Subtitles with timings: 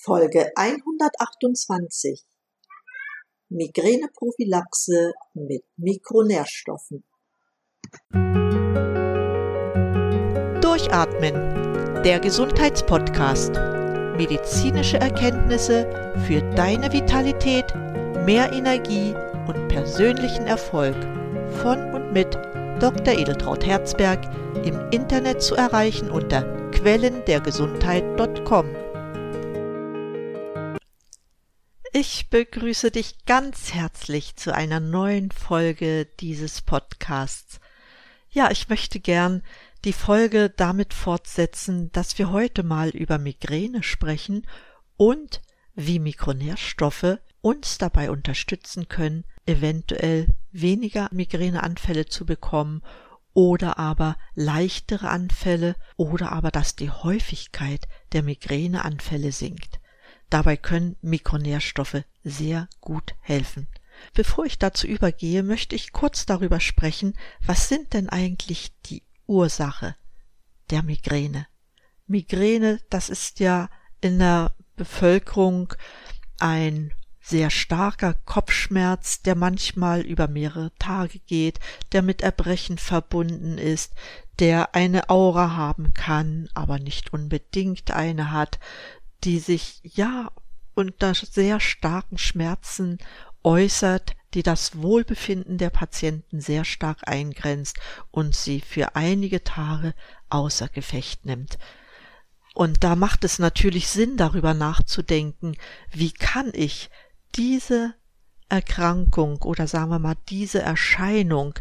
[0.00, 2.24] Folge 128
[3.48, 7.02] Migräneprophylaxe mit Mikronährstoffen.
[10.60, 11.34] Durchatmen,
[12.04, 13.54] der Gesundheitspodcast.
[14.16, 17.74] Medizinische Erkenntnisse für deine Vitalität,
[18.24, 19.16] mehr Energie
[19.48, 20.94] und persönlichen Erfolg
[21.60, 22.36] von und mit
[22.80, 23.14] Dr.
[23.14, 24.20] Edeltraut Herzberg
[24.64, 28.87] im Internet zu erreichen unter quellendergesundheit.com.
[32.00, 37.58] Ich begrüße dich ganz herzlich zu einer neuen Folge dieses Podcasts.
[38.30, 39.42] Ja, ich möchte gern
[39.84, 44.46] die Folge damit fortsetzen, dass wir heute mal über Migräne sprechen
[44.96, 45.42] und
[45.74, 52.80] wie Mikronährstoffe uns dabei unterstützen können, eventuell weniger Migräneanfälle zu bekommen
[53.34, 59.80] oder aber leichtere Anfälle oder aber dass die Häufigkeit der Migräneanfälle sinkt.
[60.30, 63.66] Dabei können Mikronährstoffe sehr gut helfen.
[64.14, 69.96] Bevor ich dazu übergehe, möchte ich kurz darüber sprechen, was sind denn eigentlich die Ursache
[70.70, 71.46] der Migräne?
[72.06, 73.68] Migräne, das ist ja
[74.00, 75.74] in der Bevölkerung
[76.38, 81.60] ein sehr starker Kopfschmerz, der manchmal über mehrere Tage geht,
[81.92, 83.92] der mit Erbrechen verbunden ist,
[84.38, 88.58] der eine Aura haben kann, aber nicht unbedingt eine hat,
[89.24, 90.30] die sich ja
[90.74, 92.98] unter sehr starken Schmerzen
[93.42, 97.78] äußert, die das Wohlbefinden der Patienten sehr stark eingrenzt
[98.10, 99.94] und sie für einige Tage
[100.28, 101.58] außer Gefecht nimmt.
[102.54, 105.56] Und da macht es natürlich Sinn, darüber nachzudenken,
[105.92, 106.90] wie kann ich
[107.34, 107.94] diese
[108.48, 111.54] Erkrankung oder sagen wir mal diese Erscheinung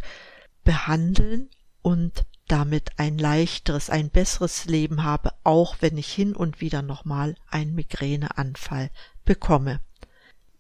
[0.63, 1.49] behandeln
[1.81, 7.35] und damit ein leichteres, ein besseres Leben habe, auch wenn ich hin und wieder nochmal
[7.49, 8.89] einen Migräneanfall
[9.25, 9.81] bekomme.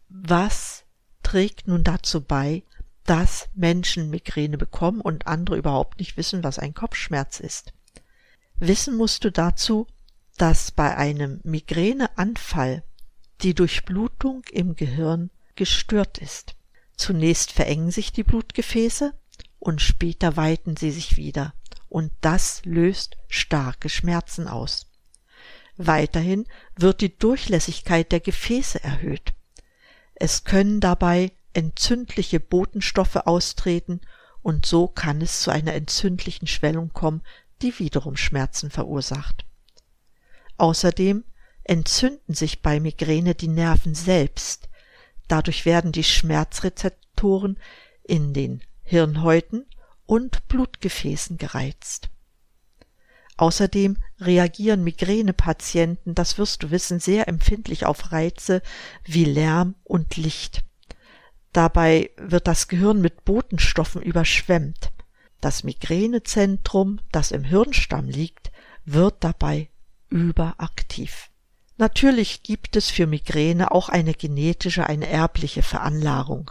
[0.09, 0.83] Was
[1.23, 2.63] trägt nun dazu bei,
[3.05, 7.73] dass Menschen Migräne bekommen und andere überhaupt nicht wissen, was ein Kopfschmerz ist?
[8.59, 9.87] Wissen musst du dazu,
[10.37, 12.83] dass bei einem Migräneanfall
[13.41, 16.55] die Durchblutung im Gehirn gestört ist.
[16.95, 19.13] Zunächst verengen sich die Blutgefäße
[19.59, 21.53] und später weiten sie sich wieder
[21.89, 24.87] und das löst starke Schmerzen aus.
[25.77, 29.33] Weiterhin wird die Durchlässigkeit der Gefäße erhöht.
[30.15, 34.01] Es können dabei entzündliche Botenstoffe austreten
[34.41, 37.21] und so kann es zu einer entzündlichen Schwellung kommen,
[37.61, 39.45] die wiederum Schmerzen verursacht.
[40.57, 41.23] Außerdem
[41.63, 44.69] entzünden sich bei Migräne die Nerven selbst.
[45.27, 47.59] Dadurch werden die Schmerzrezeptoren
[48.03, 49.66] in den Hirnhäuten
[50.07, 52.09] und Blutgefäßen gereizt.
[53.37, 58.63] Außerdem reagieren Migränepatienten, das wirst du wissen, sehr empfindlich auf Reize
[59.05, 60.63] wie Lärm und Licht.
[61.53, 64.91] Dabei wird das Gehirn mit Botenstoffen überschwemmt.
[65.39, 68.51] Das Migränezentrum, das im Hirnstamm liegt,
[68.85, 69.69] wird dabei
[70.09, 71.29] überaktiv.
[71.77, 76.49] Natürlich gibt es für Migräne auch eine genetische, eine erbliche Veranlagung.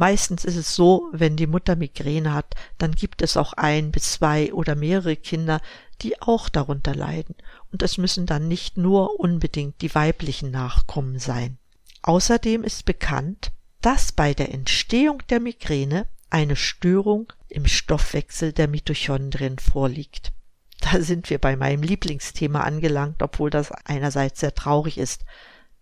[0.00, 4.12] Meistens ist es so, wenn die Mutter Migräne hat, dann gibt es auch ein bis
[4.12, 5.60] zwei oder mehrere Kinder,
[6.00, 7.34] die auch darunter leiden.
[7.70, 11.58] Und es müssen dann nicht nur unbedingt die weiblichen Nachkommen sein.
[12.00, 13.52] Außerdem ist bekannt,
[13.82, 20.32] dass bei der Entstehung der Migräne eine Störung im Stoffwechsel der Mitochondrien vorliegt.
[20.80, 25.26] Da sind wir bei meinem Lieblingsthema angelangt, obwohl das einerseits sehr traurig ist.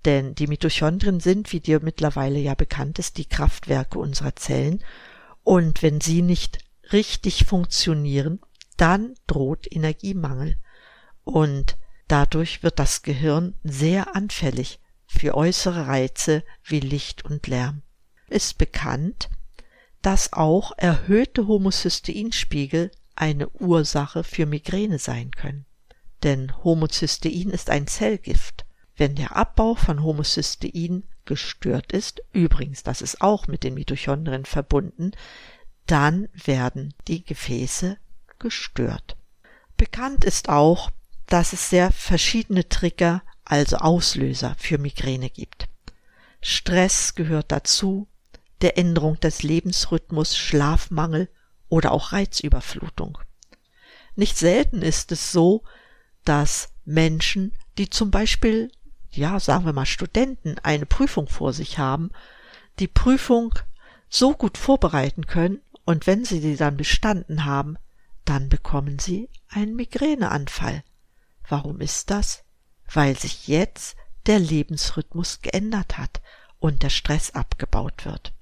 [0.05, 4.83] Denn die Mitochondrien sind, wie dir mittlerweile ja bekannt ist, die Kraftwerke unserer Zellen.
[5.43, 6.59] Und wenn sie nicht
[6.93, 8.41] richtig funktionieren,
[8.77, 10.57] dann droht Energiemangel.
[11.25, 11.77] Und
[12.07, 17.83] dadurch wird das Gehirn sehr anfällig für äußere Reize wie Licht und Lärm.
[18.29, 19.31] Ist bekannt,
[20.03, 25.67] dass auch erhöhte Homocysteinspiegel eine Ursache für Migräne sein können.
[26.23, 28.65] Denn Homocystein ist ein Zellgift
[28.99, 35.13] wenn der Abbau von Homocystein gestört ist, übrigens, das ist auch mit den Mitochondrien verbunden,
[35.87, 37.97] dann werden die Gefäße
[38.39, 39.17] gestört.
[39.77, 40.91] Bekannt ist auch,
[41.27, 45.69] dass es sehr verschiedene Trigger, also Auslöser für Migräne gibt.
[46.41, 48.09] Stress gehört dazu,
[48.61, 51.29] der Änderung des Lebensrhythmus, Schlafmangel
[51.69, 53.19] oder auch Reizüberflutung.
[54.17, 55.63] Nicht selten ist es so,
[56.25, 58.71] dass Menschen, die zum Beispiel
[59.11, 62.11] ja, sagen wir mal Studenten eine Prüfung vor sich haben,
[62.79, 63.55] die Prüfung
[64.09, 67.77] so gut vorbereiten können und wenn sie sie dann bestanden haben,
[68.25, 70.83] dann bekommen sie einen Migräneanfall.
[71.49, 72.45] Warum ist das?
[72.93, 73.97] Weil sich jetzt
[74.27, 76.21] der Lebensrhythmus geändert hat
[76.59, 78.33] und der Stress abgebaut wird.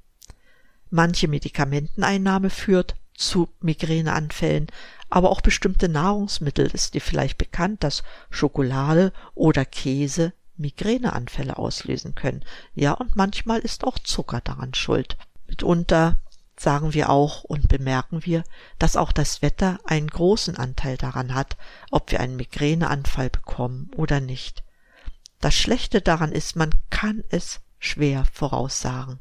[0.91, 4.67] Manche Medikamenteneinnahme führt zu Migräneanfällen,
[5.09, 12.45] aber auch bestimmte Nahrungsmittel ist dir vielleicht bekannt, dass Schokolade oder Käse Migräneanfälle auslösen können.
[12.75, 15.17] Ja, und manchmal ist auch Zucker daran schuld.
[15.47, 16.17] Mitunter
[16.59, 18.43] sagen wir auch und bemerken wir,
[18.79, 21.57] dass auch das Wetter einen großen Anteil daran hat,
[21.91, 24.65] ob wir einen Migräneanfall bekommen oder nicht.
[25.41, 29.21] Das Schlechte daran ist, man kann es schwer voraussagen.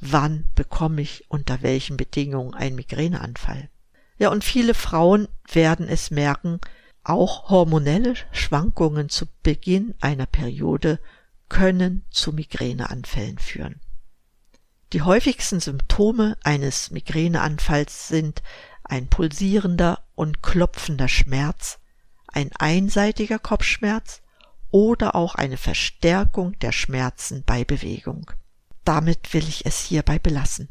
[0.00, 3.68] Wann bekomme ich unter welchen Bedingungen einen Migräneanfall?
[4.18, 6.60] Ja, und viele Frauen werden es merken,
[7.08, 11.00] auch hormonelle Schwankungen zu Beginn einer Periode
[11.48, 13.80] können zu Migräneanfällen führen.
[14.92, 18.42] Die häufigsten Symptome eines Migräneanfalls sind
[18.84, 21.78] ein pulsierender und klopfender Schmerz,
[22.26, 24.22] ein einseitiger Kopfschmerz
[24.70, 28.30] oder auch eine Verstärkung der Schmerzen bei Bewegung.
[28.84, 30.68] Damit will ich es hierbei belassen.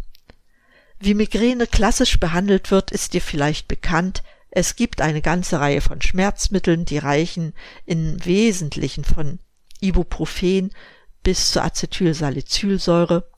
[0.99, 4.23] Wie Migräne klassisch behandelt wird, ist dir vielleicht bekannt.
[4.49, 7.53] Es gibt eine ganze Reihe von Schmerzmitteln, die reichen
[7.85, 9.39] im Wesentlichen von
[9.79, 10.71] Ibuprofen
[11.23, 13.29] bis zur Acetylsalicylsäure.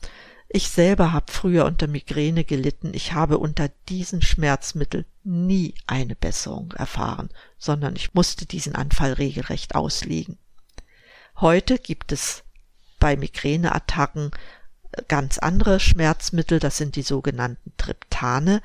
[0.47, 2.93] Ich selber habe früher unter Migräne gelitten.
[2.93, 9.75] Ich habe unter diesen Schmerzmitteln nie eine Besserung erfahren, sondern ich musste diesen Anfall regelrecht
[9.75, 10.37] ausliegen.
[11.39, 12.43] Heute gibt es
[12.99, 14.31] bei Migräneattacken
[15.07, 18.61] ganz andere Schmerzmittel, das sind die sogenannten Triptane,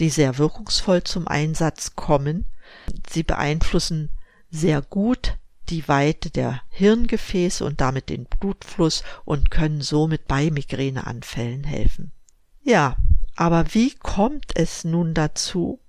[0.00, 2.46] die sehr wirkungsvoll zum Einsatz kommen.
[3.08, 4.10] Sie beeinflussen
[4.50, 5.38] sehr gut
[5.68, 12.12] die Weite der Hirngefäße und damit den Blutfluss und können somit bei Migräneanfällen helfen.
[12.62, 12.96] Ja,
[13.34, 15.80] aber wie kommt es nun dazu,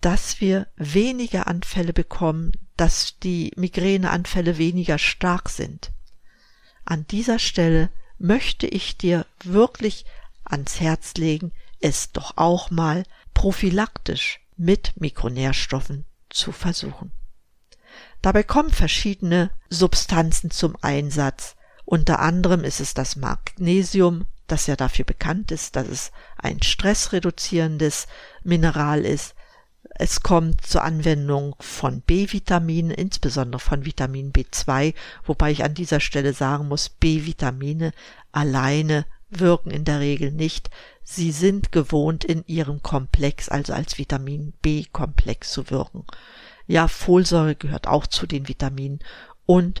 [0.00, 5.92] dass wir weniger Anfälle bekommen, dass die Migräneanfälle weniger stark sind?
[6.84, 10.04] An dieser Stelle möchte ich dir wirklich
[10.44, 17.12] ans Herz legen, es doch auch mal prophylaktisch mit Mikronährstoffen zu versuchen.
[18.22, 21.56] Dabei kommen verschiedene Substanzen zum Einsatz.
[21.84, 28.06] Unter anderem ist es das Magnesium, das ja dafür bekannt ist, dass es ein stressreduzierendes
[28.42, 29.34] Mineral ist.
[29.96, 34.94] Es kommt zur Anwendung von B-Vitaminen, insbesondere von Vitamin B2,
[35.24, 37.92] wobei ich an dieser Stelle sagen muss, B-Vitamine
[38.32, 39.06] alleine
[39.40, 40.70] wirken in der Regel nicht.
[41.02, 46.04] Sie sind gewohnt in ihrem Komplex, also als Vitamin B-Komplex zu wirken.
[46.66, 49.00] Ja, Folsäure gehört auch zu den Vitaminen
[49.46, 49.80] und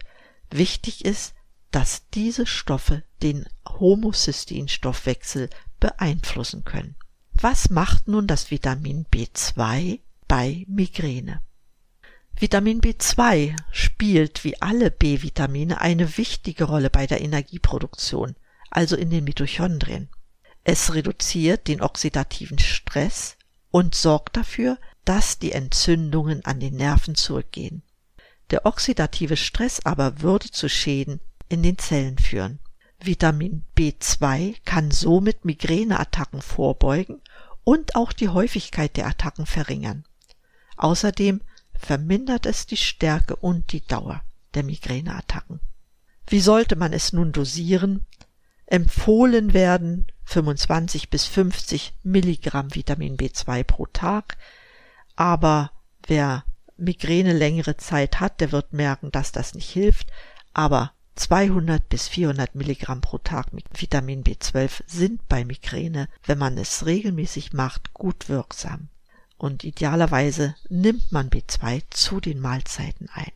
[0.50, 1.34] wichtig ist,
[1.70, 6.94] dass diese Stoffe den Homocysteinstoffwechsel beeinflussen können.
[7.32, 11.40] Was macht nun das Vitamin B2 bei Migräne?
[12.36, 18.36] Vitamin B2 spielt wie alle B-Vitamine eine wichtige Rolle bei der Energieproduktion,
[18.74, 20.08] also in den Mitochondrien.
[20.64, 23.36] Es reduziert den oxidativen Stress
[23.70, 27.82] und sorgt dafür, dass die Entzündungen an den Nerven zurückgehen.
[28.50, 32.58] Der oxidative Stress aber würde zu Schäden in den Zellen führen.
[33.00, 37.20] Vitamin B2 kann somit Migräneattacken vorbeugen
[37.64, 40.04] und auch die Häufigkeit der Attacken verringern.
[40.76, 41.40] Außerdem
[41.74, 44.22] vermindert es die Stärke und die Dauer
[44.54, 45.60] der Migräneattacken.
[46.26, 48.06] Wie sollte man es nun dosieren?
[48.66, 54.38] Empfohlen werden 25 bis 50 Milligramm Vitamin B2 pro Tag,
[55.16, 55.70] aber
[56.06, 56.44] wer
[56.76, 60.10] Migräne längere Zeit hat, der wird merken, dass das nicht hilft,
[60.54, 66.58] aber 200 bis 400 Milligramm pro Tag mit Vitamin B12 sind bei Migräne, wenn man
[66.58, 68.88] es regelmäßig macht, gut wirksam.
[69.36, 73.32] Und idealerweise nimmt man B2 zu den Mahlzeiten ein.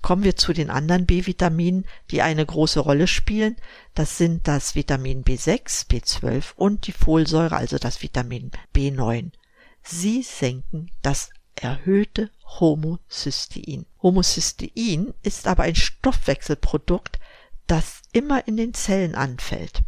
[0.00, 3.56] Kommen wir zu den anderen B-Vitaminen, die eine große Rolle spielen.
[3.94, 9.32] Das sind das Vitamin B6, B12 und die Folsäure, also das Vitamin B9.
[9.82, 13.86] Sie senken das erhöhte Homocystein.
[14.02, 17.18] Homocystein ist aber ein Stoffwechselprodukt,
[17.66, 19.82] das immer in den Zellen anfällt.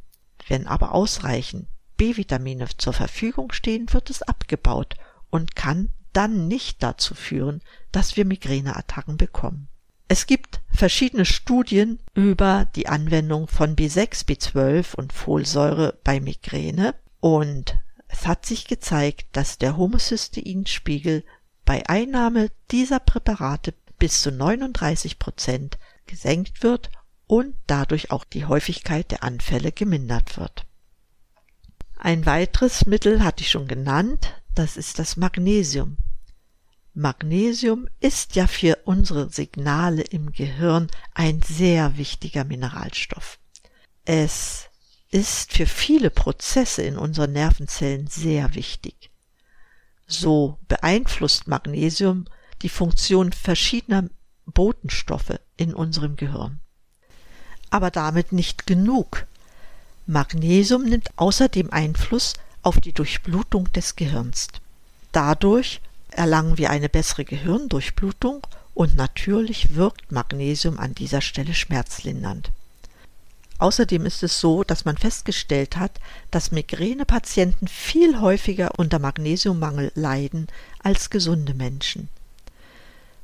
[0.48, 4.96] Wenn aber ausreichend B-Vitamine zur Verfügung stehen, wird es abgebaut
[5.30, 7.62] und kann dann nicht dazu führen,
[7.92, 9.68] dass wir Migräneattacken bekommen.
[10.12, 17.78] Es gibt verschiedene Studien über die Anwendung von B6, B12 und Folsäure bei Migräne und
[18.08, 21.22] es hat sich gezeigt, dass der Homocysteinspiegel
[21.64, 26.90] bei Einnahme dieser Präparate bis zu 39 Prozent gesenkt wird
[27.28, 30.66] und dadurch auch die Häufigkeit der Anfälle gemindert wird.
[31.96, 35.98] Ein weiteres Mittel hatte ich schon genannt, das ist das Magnesium.
[36.94, 43.38] Magnesium ist ja für unsere Signale im Gehirn ein sehr wichtiger Mineralstoff.
[44.04, 44.70] Es
[45.10, 49.10] ist für viele Prozesse in unseren Nervenzellen sehr wichtig.
[50.06, 52.24] So beeinflusst Magnesium
[52.62, 54.08] die Funktion verschiedener
[54.46, 56.60] Botenstoffe in unserem Gehirn.
[57.70, 59.26] Aber damit nicht genug.
[60.06, 64.48] Magnesium nimmt außerdem Einfluss auf die Durchblutung des Gehirns.
[65.12, 65.80] Dadurch
[66.12, 72.50] erlangen wir eine bessere Gehirndurchblutung und natürlich wirkt Magnesium an dieser Stelle schmerzlindernd.
[73.58, 76.00] Außerdem ist es so, dass man festgestellt hat,
[76.30, 80.46] dass Migränepatienten viel häufiger unter Magnesiummangel leiden
[80.82, 82.08] als gesunde Menschen.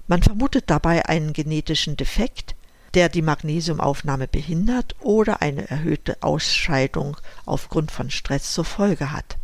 [0.08, 2.54] Man vermutet dabei einen genetischen Defekt,
[2.92, 7.16] der die Magnesiumaufnahme behindert oder eine erhöhte Ausscheidung
[7.46, 9.38] aufgrund von Stress zur Folge hat.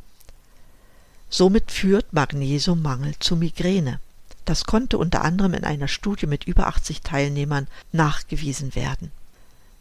[1.34, 4.00] Somit führt Magnesiummangel zu Migräne.
[4.44, 9.10] Das konnte unter anderem in einer Studie mit über 80 Teilnehmern nachgewiesen werden.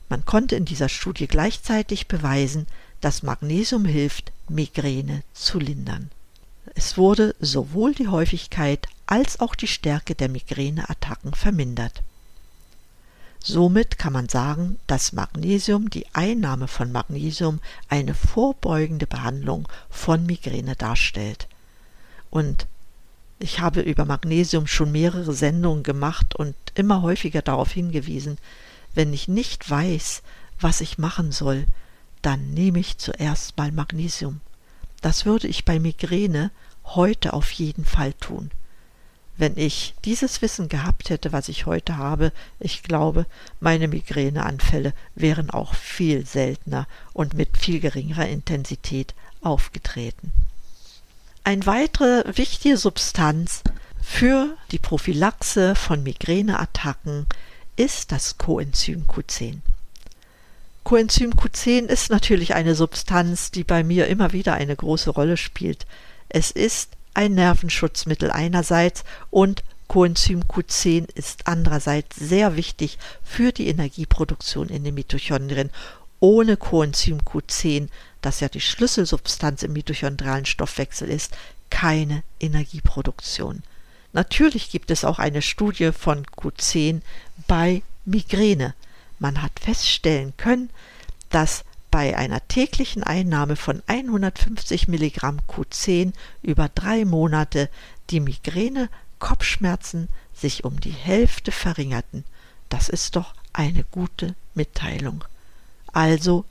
[0.07, 2.67] Man konnte in dieser Studie gleichzeitig beweisen,
[3.01, 6.09] dass Magnesium hilft, Migräne zu lindern.
[6.73, 12.01] Es wurde sowohl die Häufigkeit als auch die Stärke der Migräneattacken vermindert.
[13.43, 20.75] Somit kann man sagen, dass Magnesium, die Einnahme von Magnesium, eine vorbeugende Behandlung von Migräne
[20.75, 21.47] darstellt.
[22.29, 22.67] Und
[23.39, 28.37] ich habe über Magnesium schon mehrere Sendungen gemacht und immer häufiger darauf hingewiesen,
[28.93, 30.21] wenn ich nicht weiß,
[30.59, 31.65] was ich machen soll,
[32.21, 34.41] dann nehme ich zuerst mal Magnesium.
[35.01, 36.51] Das würde ich bei Migräne
[36.83, 38.51] heute auf jeden Fall tun.
[39.37, 43.25] Wenn ich dieses Wissen gehabt hätte, was ich heute habe, ich glaube,
[43.59, 50.31] meine Migräneanfälle wären auch viel seltener und mit viel geringerer Intensität aufgetreten.
[51.43, 53.63] Eine weitere wichtige Substanz
[54.01, 57.25] für die Prophylaxe von Migräneattacken
[57.75, 59.57] ist das Coenzym Q10.
[60.83, 65.85] Coenzym Q10 ist natürlich eine Substanz, die bei mir immer wieder eine große Rolle spielt.
[66.29, 74.69] Es ist ein Nervenschutzmittel einerseits und Coenzym Q10 ist andererseits sehr wichtig für die Energieproduktion
[74.69, 75.69] in den Mitochondrien.
[76.21, 77.89] Ohne Coenzym Q10,
[78.21, 81.35] das ja die Schlüsselsubstanz im mitochondrialen Stoffwechsel ist,
[81.69, 83.63] keine Energieproduktion.
[84.13, 87.01] Natürlich gibt es auch eine Studie von Q10
[87.47, 88.75] bei Migräne.
[89.19, 90.69] Man hat feststellen können,
[91.29, 97.69] dass bei einer täglichen Einnahme von 150 Milligramm Q10 über drei Monate
[98.09, 102.23] die Migräne Kopfschmerzen sich um die Hälfte verringerten.
[102.69, 105.23] Das ist doch eine gute Mitteilung.
[105.91, 106.45] Also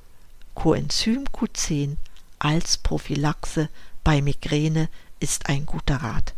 [0.55, 1.97] Coenzym Q10
[2.39, 3.69] als Prophylaxe
[4.05, 6.35] bei Migräne ist ein guter Rat.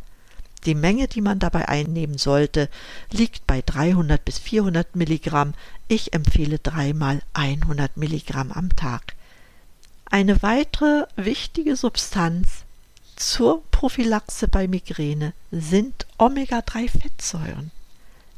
[0.64, 2.68] Die Menge, die man dabei einnehmen sollte,
[3.10, 5.54] liegt bei 300 bis 400 Milligramm.
[5.88, 9.14] Ich empfehle dreimal 100 Milligramm am Tag.
[10.04, 12.64] Eine weitere wichtige Substanz
[13.16, 17.70] zur Prophylaxe bei Migräne sind Omega-3-Fettsäuren.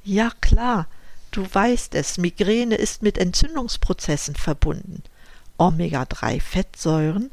[0.04, 0.86] Ja klar,
[1.30, 5.02] du weißt es, Migräne ist mit Entzündungsprozessen verbunden.
[5.58, 7.30] Omega-3-Fettsäuren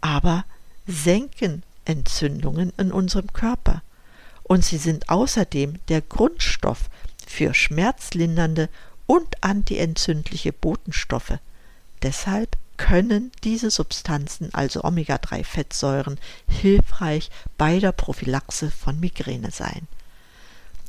[0.00, 0.44] aber
[0.86, 3.82] senken Entzündungen in unserem Körper
[4.44, 6.88] und sie sind außerdem der Grundstoff
[7.26, 8.68] für schmerzlindernde
[9.06, 11.38] und antientzündliche Botenstoffe.
[12.02, 19.86] Deshalb können diese Substanzen, also Omega-3-Fettsäuren, hilfreich bei der Prophylaxe von Migräne sein.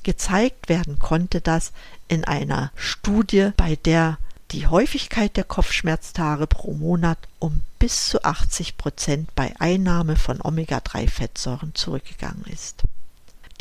[0.03, 1.71] Gezeigt werden konnte das
[2.07, 4.17] in einer Studie, bei der
[4.51, 11.73] die Häufigkeit der Kopfschmerztage pro Monat um bis zu 80 Prozent bei Einnahme von Omega-3-Fettsäuren
[11.73, 12.83] zurückgegangen ist.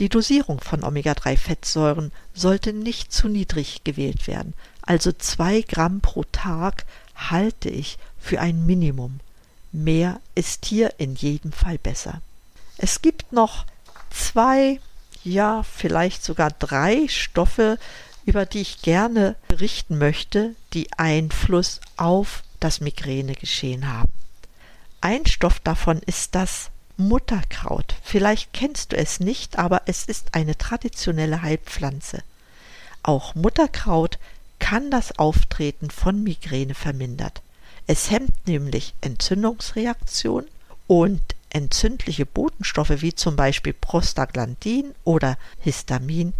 [0.00, 6.84] Die Dosierung von Omega-3-Fettsäuren sollte nicht zu niedrig gewählt werden, also zwei Gramm pro Tag
[7.14, 9.20] halte ich für ein Minimum.
[9.70, 12.20] Mehr ist hier in jedem Fall besser.
[12.76, 13.66] Es gibt noch
[14.10, 14.80] zwei,
[15.22, 17.78] ja vielleicht sogar drei Stoffe,
[18.26, 24.12] über die ich gerne berichten möchte, die Einfluss auf das Migränegeschehen haben.
[25.00, 27.94] Ein Stoff davon ist das Mutterkraut.
[28.02, 32.22] Vielleicht kennst du es nicht, aber es ist eine traditionelle Heilpflanze.
[33.02, 34.18] Auch Mutterkraut
[34.58, 37.42] kann das Auftreten von Migräne vermindert.
[37.86, 40.48] Es hemmt nämlich Entzündungsreaktionen
[40.86, 41.20] und
[41.50, 46.32] entzündliche Botenstoffe wie zum Beispiel Prostaglandin oder Histamin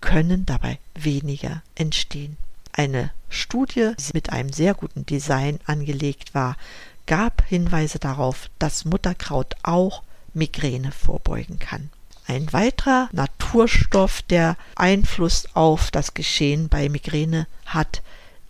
[0.00, 2.36] können dabei weniger entstehen.
[2.72, 6.56] Eine Studie, die mit einem sehr guten Design angelegt war,
[7.06, 10.02] gab Hinweise darauf, dass Mutterkraut auch
[10.34, 11.90] Migräne vorbeugen kann.
[12.26, 18.02] Ein weiterer Naturstoff, der Einfluss auf das Geschehen bei Migräne hat,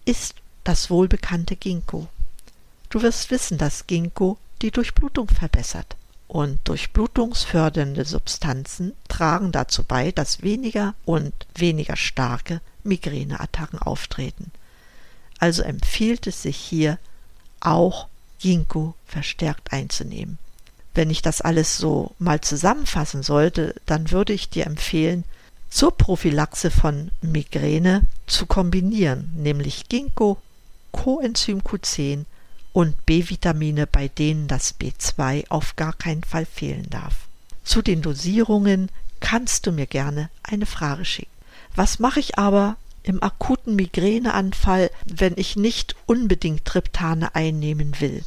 [0.05, 2.09] ist das wohlbekannte Ginkgo.
[2.91, 5.97] Du wirst wissen, dass Ginkgo die Durchblutung verbessert.
[6.29, 14.51] Und durchblutungsfördernde Substanzen tragen dazu bei, dass weniger und weniger starke Migräneattacken auftreten.
[15.39, 16.99] Also empfiehlt es sich hier
[17.61, 18.09] auch
[18.43, 20.39] Ginkgo verstärkt einzunehmen.
[20.95, 25.25] Wenn ich das alles so mal zusammenfassen sollte, dann würde ich dir empfehlen,
[25.71, 30.37] zur Prophylaxe von Migräne zu kombinieren, nämlich Ginkgo,
[30.91, 32.27] Coenzym Q10
[32.75, 37.15] und B-Vitamine, bei denen das B2 auf gar keinen Fall fehlen darf.
[37.65, 41.31] Zu den Dosierungen kannst du mir gerne eine Frage schicken.
[41.75, 48.25] Was mache ich aber im akuten Migräneanfall, wenn ich nicht unbedingt Triptane einnehmen will?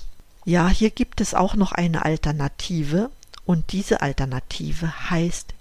[0.47, 3.09] Ja, hier gibt es auch noch eine Alternative
[3.45, 5.55] und diese Alternative heißt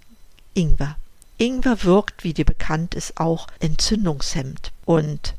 [0.52, 0.96] Ingwer.
[1.38, 5.36] Ingwer wirkt, wie dir bekannt ist, auch entzündungshemmend und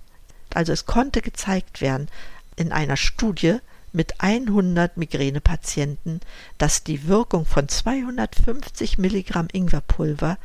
[0.55, 2.07] also es konnte gezeigt werden
[2.55, 3.57] in einer Studie
[3.93, 6.21] mit 100 Migränepatienten,
[6.57, 10.39] dass die Wirkung von 250 Milligramm Ingwerpulver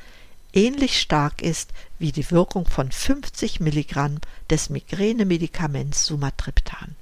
[0.53, 4.19] ähnlich stark ist wie die Wirkung von 50 Milligramm
[4.51, 6.97] des Migränemedikaments Sumatriptan.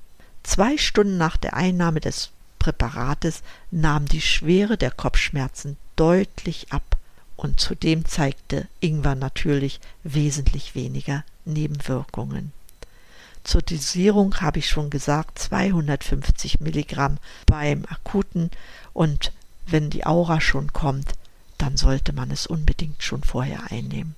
[0.48, 6.96] Zwei Stunden nach der Einnahme des Präparates nahm die Schwere der Kopfschmerzen deutlich ab
[7.36, 12.52] und zudem zeigte Ingwer natürlich wesentlich weniger Nebenwirkungen.
[13.44, 18.50] Zur Dosierung habe ich schon gesagt 250 Milligramm beim akuten
[18.94, 19.32] und
[19.66, 21.12] wenn die Aura schon kommt,
[21.58, 24.14] dann sollte man es unbedingt schon vorher einnehmen.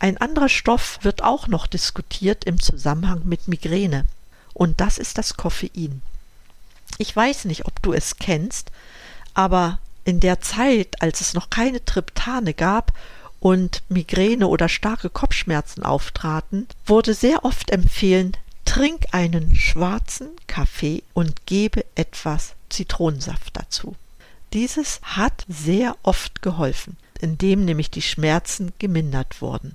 [0.00, 4.06] Ein anderer Stoff wird auch noch diskutiert im Zusammenhang mit Migräne
[4.60, 6.02] und das ist das Koffein.
[6.98, 8.70] Ich weiß nicht, ob du es kennst,
[9.32, 12.92] aber in der Zeit, als es noch keine Triptane gab
[13.40, 18.36] und Migräne oder starke Kopfschmerzen auftraten, wurde sehr oft empfehlen,
[18.66, 23.96] trink einen schwarzen Kaffee und gebe etwas Zitronensaft dazu.
[24.52, 29.74] Dieses hat sehr oft geholfen, indem nämlich die Schmerzen gemindert wurden.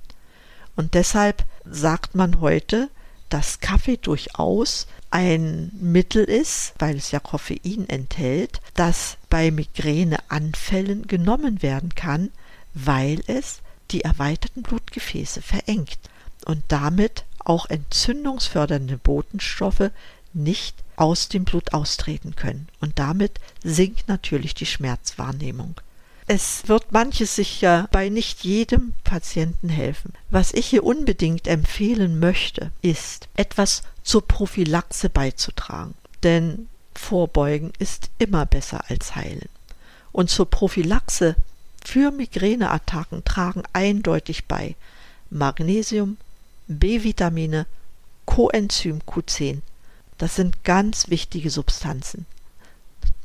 [0.76, 2.92] Und deshalb sagt man heute,
[3.30, 11.62] dass Kaffee durchaus ein Mittel ist, weil es ja Koffein enthält, das bei Migräneanfällen genommen
[11.62, 12.32] werden kann,
[12.74, 13.62] weil es
[13.92, 16.00] die erweiterten Blutgefäße verengt
[16.46, 19.92] und damit auch entzündungsfördernde Botenstoffe
[20.34, 22.68] nicht aus dem Blut austreten können.
[22.82, 25.80] Und damit sinkt natürlich die Schmerzwahrnehmung.
[26.28, 30.14] Es wird manches sicher bei nicht jedem Patienten helfen.
[30.32, 35.94] Was ich hier unbedingt empfehlen möchte, ist, etwas zur Prophylaxe beizutragen.
[36.24, 39.50] Denn Vorbeugen ist immer besser als heilen.
[40.12, 41.36] Und zur Prophylaxe
[41.84, 44.76] für Migräneattacken tragen eindeutig bei
[45.30, 46.18] Magnesium,
[46.68, 47.68] B-Vitamine,
[48.26, 49.60] Coenzym Q10.
[50.18, 52.26] Das sind ganz wichtige Substanzen.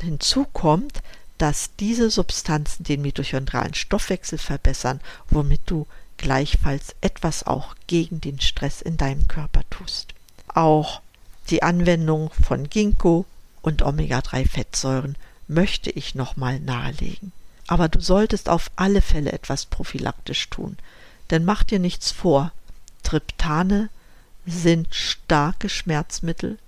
[0.03, 1.03] Hinzu kommt,
[1.41, 5.01] dass diese Substanzen den mitochondralen Stoffwechsel verbessern,
[5.31, 5.87] womit du
[6.19, 10.13] gleichfalls etwas auch gegen den Stress in deinem Körper tust.
[10.49, 11.01] Auch
[11.49, 13.25] die Anwendung von Ginkgo
[13.63, 15.17] und Omega-3-Fettsäuren
[15.49, 17.33] möchte ich nochmal nahelegen.
[17.67, 20.77] Aber du solltest auf alle Fälle etwas prophylaktisch tun,
[21.31, 22.53] denn mach dir nichts vor,
[23.03, 23.89] Triptane
[24.45, 26.59] sind starke Schmerzmittel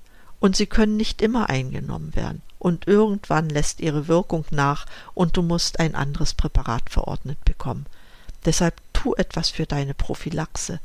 [0.41, 5.43] und sie können nicht immer eingenommen werden und irgendwann lässt ihre Wirkung nach und du
[5.43, 7.87] musst ein anderes Präparat verordnet bekommen.
[8.45, 10.79] Deshalb tu etwas für deine Prophylaxe.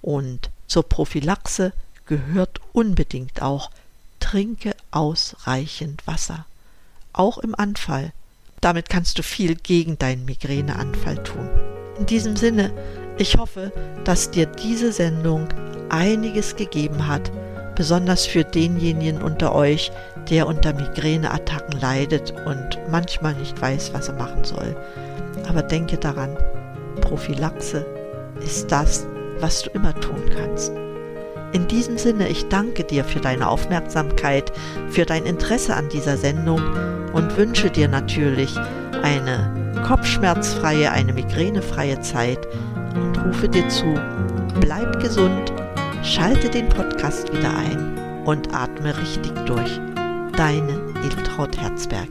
[0.00, 1.74] Und zur Prophylaxe
[2.06, 3.70] gehört unbedingt auch,
[4.18, 6.46] trinke ausreichend Wasser.
[7.12, 8.14] Auch im Anfall.
[8.62, 11.50] Damit kannst du viel gegen deinen Migräneanfall tun.
[11.98, 12.72] In diesem Sinne,
[13.18, 15.48] ich hoffe, dass dir diese Sendung
[15.90, 17.30] einiges gegeben hat,
[17.80, 19.90] besonders für denjenigen unter euch,
[20.28, 24.76] der unter Migräneattacken leidet und manchmal nicht weiß, was er machen soll.
[25.48, 26.36] Aber denke daran,
[27.00, 27.86] Prophylaxe
[28.44, 29.06] ist das,
[29.38, 30.74] was du immer tun kannst.
[31.54, 34.52] In diesem Sinne, ich danke dir für deine Aufmerksamkeit,
[34.90, 36.60] für dein Interesse an dieser Sendung
[37.14, 38.54] und wünsche dir natürlich
[39.02, 42.46] eine kopfschmerzfreie, eine migränefreie Zeit
[42.94, 43.98] und rufe dir zu,
[44.60, 45.50] bleib gesund,
[46.02, 49.80] schalte den Podcast wieder ein und atme richtig durch.
[50.36, 52.08] Deine Edeltraut Herzberg.